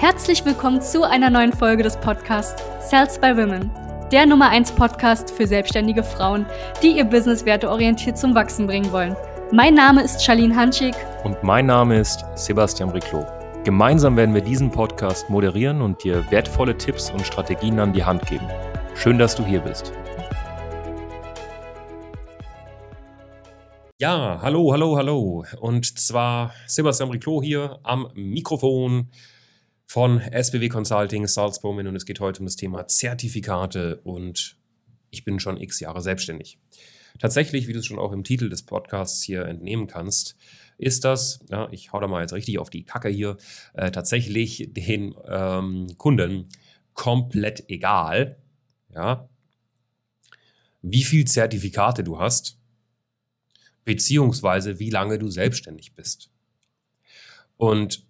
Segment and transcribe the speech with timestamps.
[0.00, 3.70] Herzlich willkommen zu einer neuen Folge des Podcasts Sales by Women,
[4.10, 6.46] der Nummer 1 Podcast für selbstständige Frauen,
[6.82, 9.14] die ihr Business werteorientiert zum Wachsen bringen wollen.
[9.52, 10.94] Mein Name ist Charlene Hanschig.
[11.22, 13.26] Und mein Name ist Sebastian Riclo.
[13.64, 18.24] Gemeinsam werden wir diesen Podcast moderieren und dir wertvolle Tipps und Strategien an die Hand
[18.24, 18.48] geben.
[18.94, 19.92] Schön, dass du hier bist.
[23.98, 25.44] Ja, hallo, hallo, hallo.
[25.60, 29.10] Und zwar Sebastian Riclo hier am Mikrofon
[29.90, 34.56] von SBW Consulting Salzburg und es geht heute um das Thema Zertifikate und
[35.10, 36.60] ich bin schon x Jahre selbstständig.
[37.18, 40.36] Tatsächlich, wie du es schon auch im Titel des Podcasts hier entnehmen kannst,
[40.78, 43.36] ist das, ja, ich hau da mal jetzt richtig auf die Kacke hier,
[43.74, 46.48] äh, tatsächlich den ähm, Kunden
[46.94, 48.38] komplett egal,
[48.94, 49.28] ja,
[50.82, 52.60] wie viel Zertifikate du hast,
[53.84, 56.30] beziehungsweise wie lange du selbstständig bist.
[57.56, 58.08] Und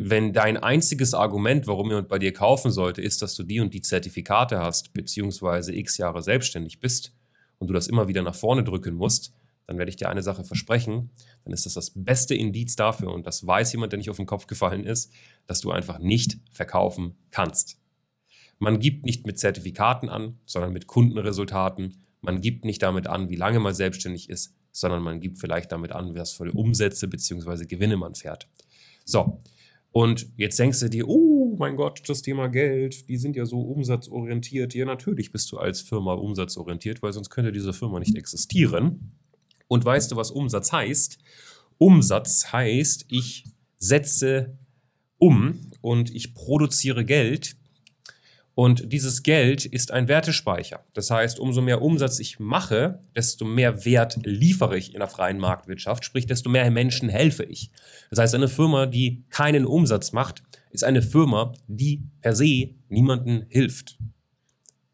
[0.00, 3.74] wenn dein einziges Argument, warum jemand bei dir kaufen sollte, ist, dass du die und
[3.74, 7.12] die Zertifikate hast, beziehungsweise x Jahre selbstständig bist
[7.58, 9.34] und du das immer wieder nach vorne drücken musst,
[9.66, 11.10] dann werde ich dir eine Sache versprechen,
[11.42, 14.26] dann ist das das beste Indiz dafür und das weiß jemand, der nicht auf den
[14.26, 15.12] Kopf gefallen ist,
[15.46, 17.80] dass du einfach nicht verkaufen kannst.
[18.60, 22.04] Man gibt nicht mit Zertifikaten an, sondern mit Kundenresultaten.
[22.20, 25.90] Man gibt nicht damit an, wie lange man selbstständig ist, sondern man gibt vielleicht damit
[25.90, 27.66] an, was für Umsätze bzw.
[27.66, 28.48] Gewinne man fährt.
[29.04, 29.42] So,
[29.92, 33.60] und jetzt denkst du dir, oh mein Gott, das Thema Geld, die sind ja so
[33.60, 34.74] umsatzorientiert.
[34.74, 39.12] Ja, natürlich bist du als Firma umsatzorientiert, weil sonst könnte diese Firma nicht existieren.
[39.66, 41.18] Und weißt du, was Umsatz heißt?
[41.78, 43.44] Umsatz heißt, ich
[43.78, 44.58] setze
[45.18, 47.56] um und ich produziere Geld.
[48.58, 50.84] Und dieses Geld ist ein Wertespeicher.
[50.92, 55.38] Das heißt, umso mehr Umsatz ich mache, desto mehr Wert liefere ich in der freien
[55.38, 57.70] Marktwirtschaft, sprich, desto mehr Menschen helfe ich.
[58.10, 60.42] Das heißt, eine Firma, die keinen Umsatz macht,
[60.72, 63.96] ist eine Firma, die per se niemandem hilft,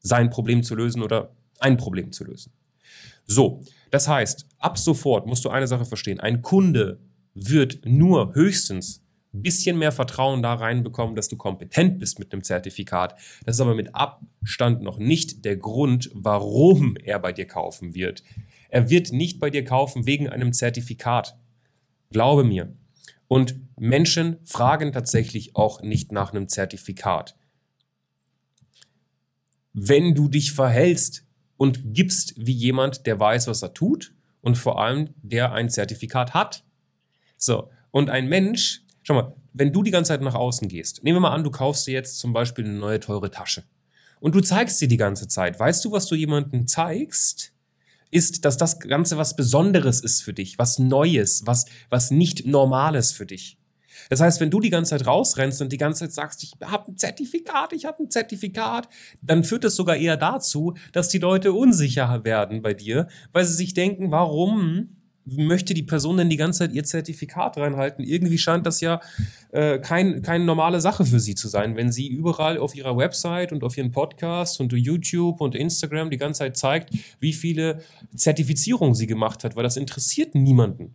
[0.00, 2.52] sein Problem zu lösen oder ein Problem zu lösen.
[3.24, 6.20] So, das heißt, ab sofort musst du eine Sache verstehen.
[6.20, 7.00] Ein Kunde
[7.32, 12.42] wird nur höchstens ein bisschen mehr Vertrauen da reinbekommen, dass du kompetent bist mit einem
[12.42, 13.14] Zertifikat.
[13.44, 18.22] Das ist aber mit Abstand noch nicht der Grund, warum er bei dir kaufen wird.
[18.68, 21.36] Er wird nicht bei dir kaufen wegen einem Zertifikat.
[22.10, 22.74] Glaube mir.
[23.28, 27.36] Und Menschen fragen tatsächlich auch nicht nach einem Zertifikat.
[29.72, 31.26] Wenn du dich verhältst
[31.56, 36.34] und gibst wie jemand, der weiß, was er tut und vor allem der ein Zertifikat
[36.34, 36.64] hat.
[37.36, 41.16] So, und ein Mensch, schau mal, wenn du die ganze Zeit nach außen gehst, nehmen
[41.16, 43.62] wir mal an, du kaufst dir jetzt zum Beispiel eine neue teure Tasche
[44.20, 45.58] und du zeigst sie die ganze Zeit.
[45.58, 47.52] Weißt du, was du jemandem zeigst?
[48.12, 53.12] Ist, dass das Ganze was Besonderes ist für dich, was Neues, was, was nicht Normales
[53.12, 53.58] für dich.
[54.08, 56.92] Das heißt, wenn du die ganze Zeit rausrennst und die ganze Zeit sagst, ich habe
[56.92, 58.88] ein Zertifikat, ich habe ein Zertifikat,
[59.22, 63.54] dann führt es sogar eher dazu, dass die Leute unsicher werden bei dir, weil sie
[63.54, 64.96] sich denken, warum
[65.26, 68.04] möchte die Person denn die ganze Zeit ihr Zertifikat reinhalten?
[68.04, 69.00] Irgendwie scheint das ja
[69.52, 73.52] äh, kein, keine normale Sache für sie zu sein, wenn sie überall auf ihrer Website
[73.52, 77.82] und auf ihren Podcast und YouTube und Instagram die ganze Zeit zeigt, wie viele
[78.14, 80.94] Zertifizierungen sie gemacht hat, weil das interessiert niemanden.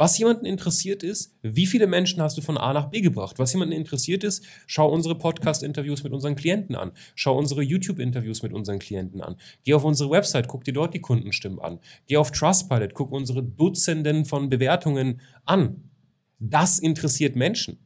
[0.00, 3.38] Was jemanden interessiert ist, wie viele Menschen hast du von A nach B gebracht?
[3.38, 6.92] Was jemanden interessiert ist, schau unsere Podcast-Interviews mit unseren Klienten an.
[7.14, 9.36] Schau unsere YouTube-Interviews mit unseren Klienten an.
[9.62, 11.80] Geh auf unsere Website, guck dir dort die Kundenstimmen an.
[12.06, 15.90] Geh auf Trustpilot, guck unsere Dutzenden von Bewertungen an.
[16.38, 17.78] Das interessiert Menschen.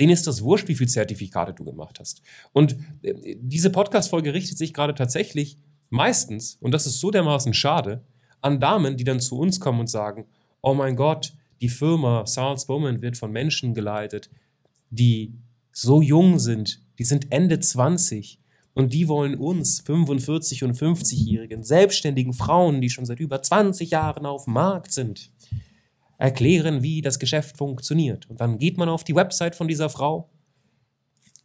[0.00, 2.22] Denen ist das wurscht, wie viele Zertifikate du gemacht hast.
[2.54, 5.58] Und äh, diese Podcast-Folge richtet sich gerade tatsächlich
[5.90, 8.06] meistens, und das ist so dermaßen schade,
[8.40, 10.24] an Damen, die dann zu uns kommen und sagen,
[10.62, 14.30] oh mein Gott, die Firma Charles Bowman wird von Menschen geleitet,
[14.90, 15.34] die
[15.72, 18.40] so jung sind, die sind Ende 20
[18.74, 24.26] und die wollen uns 45 und 50-jährigen selbstständigen Frauen, die schon seit über 20 Jahren
[24.26, 25.32] auf dem Markt sind,
[26.16, 28.28] erklären, wie das Geschäft funktioniert.
[28.30, 30.30] Und dann geht man auf die Website von dieser Frau,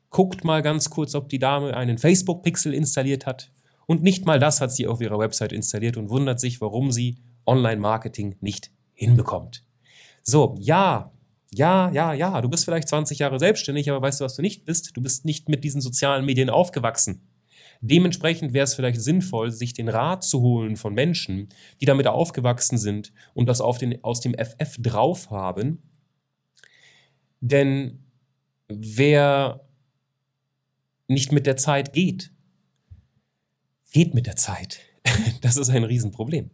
[0.10, 3.52] guckt mal ganz kurz, ob die Dame einen Facebook-Pixel installiert hat.
[3.86, 7.18] Und nicht mal das hat sie auf ihrer Website installiert und wundert sich, warum sie
[7.46, 9.64] Online-Marketing nicht hinbekommt.
[10.24, 11.12] So, ja,
[11.54, 14.66] ja, ja, ja, du bist vielleicht 20 Jahre selbstständig, aber weißt du, was du nicht
[14.66, 14.96] bist?
[14.96, 17.28] Du bist nicht mit diesen sozialen Medien aufgewachsen.
[17.82, 21.50] Dementsprechend wäre es vielleicht sinnvoll, sich den Rat zu holen von Menschen,
[21.82, 25.84] die damit aufgewachsen sind und das auf den, aus dem FF drauf haben.
[27.42, 28.06] Denn
[28.70, 29.68] wer
[31.10, 32.32] nicht mit der Zeit geht,
[33.92, 34.80] geht mit der Zeit.
[35.42, 36.52] Das ist ein Riesenproblem.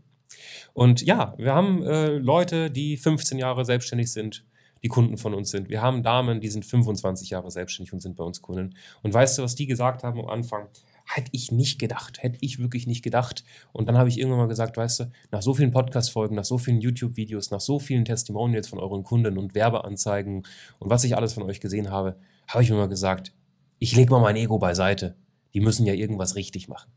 [0.74, 4.46] Und ja, wir haben äh, Leute, die 15 Jahre selbstständig sind,
[4.84, 5.70] die Kunden von uns sind.
[5.70, 8.76] Wir haben Damen, die sind 25 Jahre selbstständig und sind bei uns Kunden.
[9.02, 10.68] Und weißt du, was die gesagt haben am Anfang?
[11.06, 13.44] Hätte ich nicht gedacht, hätte ich wirklich nicht gedacht.
[13.72, 16.58] Und dann habe ich irgendwann mal gesagt, weißt du, nach so vielen Podcast-Folgen, nach so
[16.58, 20.46] vielen YouTube-Videos, nach so vielen Testimonials von euren Kunden und Werbeanzeigen
[20.78, 22.18] und was ich alles von euch gesehen habe,
[22.48, 23.34] habe ich mir mal gesagt,
[23.80, 25.16] ich lege mal mein Ego beiseite.
[25.54, 26.92] Die müssen ja irgendwas richtig machen.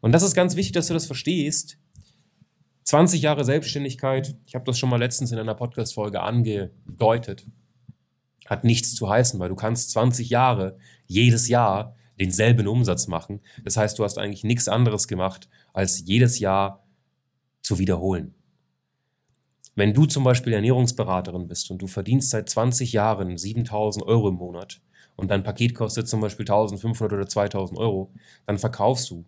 [0.00, 1.78] Und das ist ganz wichtig, dass du das verstehst.
[2.90, 7.46] 20 Jahre Selbstständigkeit, ich habe das schon mal letztens in einer Podcast-Folge angedeutet,
[8.46, 10.76] hat nichts zu heißen, weil du kannst 20 Jahre
[11.06, 13.42] jedes Jahr denselben Umsatz machen.
[13.62, 16.84] Das heißt, du hast eigentlich nichts anderes gemacht, als jedes Jahr
[17.62, 18.34] zu wiederholen.
[19.76, 24.34] Wenn du zum Beispiel Ernährungsberaterin bist und du verdienst seit 20 Jahren 7000 Euro im
[24.34, 24.80] Monat
[25.14, 28.12] und dein Paket kostet zum Beispiel 1500 oder 2000 Euro,
[28.46, 29.24] dann verkaufst du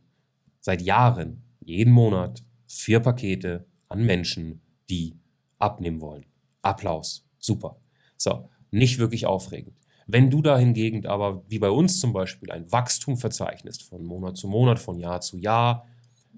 [0.59, 5.19] seit Jahren jeden Monat vier Pakete an Menschen, die
[5.59, 6.27] abnehmen wollen.
[6.63, 7.27] Applaus.
[7.39, 7.77] Super.
[8.17, 9.77] So, nicht wirklich aufregend.
[10.07, 14.37] Wenn du da hingegen aber, wie bei uns zum Beispiel, ein Wachstum verzeichnest von Monat
[14.37, 15.87] zu Monat, von Jahr zu Jahr,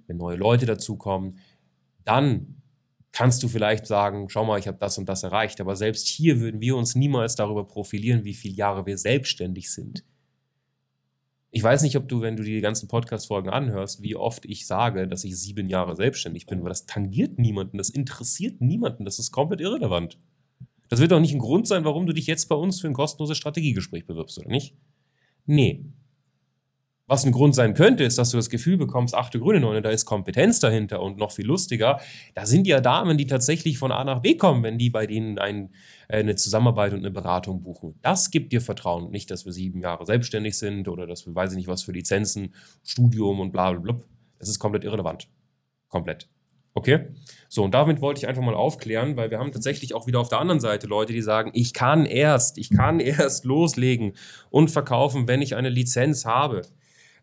[0.06, 1.38] wenn neue Leute dazukommen,
[2.04, 2.62] dann
[3.12, 5.60] kannst du vielleicht sagen, schau mal, ich habe das und das erreicht.
[5.60, 10.04] Aber selbst hier würden wir uns niemals darüber profilieren, wie viele Jahre wir selbstständig sind.
[11.56, 15.06] Ich weiß nicht, ob du, wenn du die ganzen Podcast-Folgen anhörst, wie oft ich sage,
[15.06, 19.30] dass ich sieben Jahre selbstständig bin, weil das tangiert niemanden, das interessiert niemanden, das ist
[19.30, 20.18] komplett irrelevant.
[20.88, 22.92] Das wird doch nicht ein Grund sein, warum du dich jetzt bei uns für ein
[22.92, 24.74] kostenloses Strategiegespräch bewirbst, oder nicht?
[25.46, 25.84] Nee.
[27.06, 29.82] Was ein Grund sein könnte, ist, dass du das Gefühl bekommst, ach du grüne Neune,
[29.82, 32.00] da ist Kompetenz dahinter und noch viel lustiger.
[32.34, 35.38] Da sind ja Damen, die tatsächlich von A nach B kommen, wenn die bei denen
[35.38, 35.74] ein,
[36.08, 37.98] äh, eine Zusammenarbeit und eine Beratung buchen.
[38.00, 39.10] Das gibt dir Vertrauen.
[39.10, 41.92] Nicht, dass wir sieben Jahre selbstständig sind oder dass wir weiß ich nicht was für
[41.92, 43.96] Lizenzen, Studium und bla bla bla.
[44.38, 45.28] Das ist komplett irrelevant.
[45.88, 46.28] Komplett.
[46.72, 47.08] Okay?
[47.48, 50.28] So, und damit wollte ich einfach mal aufklären, weil wir haben tatsächlich auch wieder auf
[50.28, 54.14] der anderen Seite Leute, die sagen, ich kann erst, ich kann erst loslegen
[54.48, 56.62] und verkaufen, wenn ich eine Lizenz habe.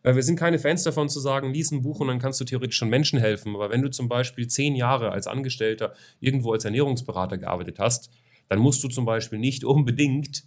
[0.03, 2.45] Äh, wir sind keine Fans davon zu sagen, lies ein Buch und dann kannst du
[2.45, 3.56] theoretisch schon Menschen helfen.
[3.56, 8.09] Aber wenn du zum Beispiel zehn Jahre als Angestellter irgendwo als Ernährungsberater gearbeitet hast,
[8.48, 10.44] dann musst du zum Beispiel nicht unbedingt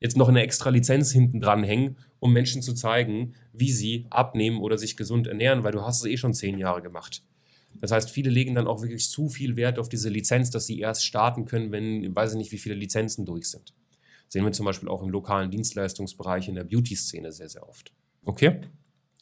[0.00, 4.58] jetzt noch eine extra Lizenz hinten dran hängen, um Menschen zu zeigen, wie sie abnehmen
[4.60, 7.22] oder sich gesund ernähren, weil du hast es eh schon zehn Jahre gemacht.
[7.80, 10.80] Das heißt, viele legen dann auch wirklich zu viel Wert auf diese Lizenz, dass sie
[10.80, 13.74] erst starten können, wenn, weiß ich nicht, wie viele Lizenzen durch sind.
[14.28, 17.92] Sehen wir zum Beispiel auch im lokalen Dienstleistungsbereich in der Beauty-Szene sehr, sehr oft.
[18.24, 18.60] Okay?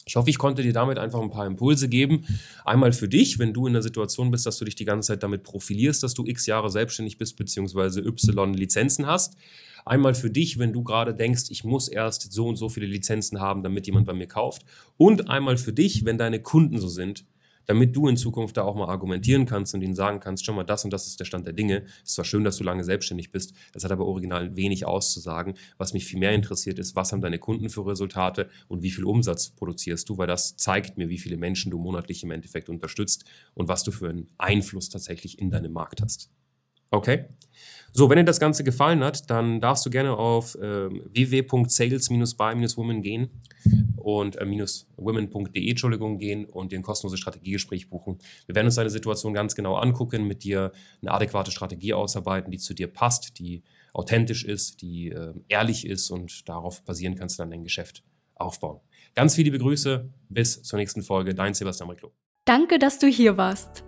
[0.08, 2.24] Ich hoffe, ich konnte dir damit einfach ein paar Impulse geben.
[2.64, 5.22] Einmal für dich, wenn du in der Situation bist, dass du dich die ganze Zeit
[5.22, 9.36] damit profilierst, dass du x Jahre selbstständig bist, beziehungsweise y Lizenzen hast.
[9.84, 13.40] Einmal für dich, wenn du gerade denkst, ich muss erst so und so viele Lizenzen
[13.40, 14.64] haben, damit jemand bei mir kauft.
[14.96, 17.24] Und einmal für dich, wenn deine Kunden so sind,
[17.68, 20.64] damit du in Zukunft da auch mal argumentieren kannst und ihnen sagen kannst, schon mal,
[20.64, 21.84] das und das ist der Stand der Dinge.
[22.02, 25.52] Es ist zwar schön, dass du lange selbstständig bist, das hat aber original wenig auszusagen.
[25.76, 29.04] Was mich viel mehr interessiert ist, was haben deine Kunden für Resultate und wie viel
[29.04, 33.26] Umsatz produzierst du, weil das zeigt mir, wie viele Menschen du monatlich im Endeffekt unterstützt
[33.52, 36.30] und was du für einen Einfluss tatsächlich in deinem Markt hast.
[36.90, 37.26] Okay?
[37.92, 43.28] So, wenn dir das Ganze gefallen hat, dann darfst du gerne auf äh, www.sales-by-women gehen
[44.16, 44.66] und äh,
[44.96, 48.18] women.de Entschuldigung gehen und dir ein kostenloses Strategiegespräch buchen.
[48.46, 50.72] Wir werden uns deine Situation ganz genau angucken, mit dir
[51.02, 53.62] eine adäquate Strategie ausarbeiten, die zu dir passt, die
[53.92, 58.02] authentisch ist, die äh, ehrlich ist und darauf basieren kannst du dann dein Geschäft
[58.34, 58.80] aufbauen.
[59.14, 61.34] Ganz viele Grüße, bis zur nächsten Folge.
[61.34, 62.12] Dein Sebastian Riclo.
[62.44, 63.84] Danke, dass du hier warst.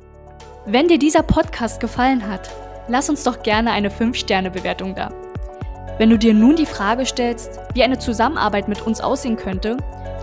[0.66, 2.50] Wenn dir dieser Podcast gefallen hat,
[2.88, 5.10] lass uns doch gerne eine 5-Sterne-Bewertung da.
[5.98, 9.76] Wenn du dir nun die Frage stellst, wie eine Zusammenarbeit mit uns aussehen könnte,